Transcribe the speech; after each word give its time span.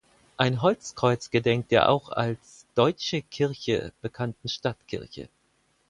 Ein 0.35 0.63
Holzkreuz 0.63 1.29
gedenkt 1.29 1.69
der 1.69 1.87
auch 1.87 2.09
als 2.09 2.65
„Deutsche 2.73 3.21
Kirche“ 3.21 3.93
bekannten 4.01 4.49
Stadtkirche. 4.49 5.29